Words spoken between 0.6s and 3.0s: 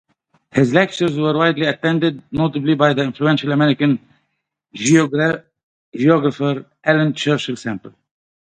lectures were widely attended, notably by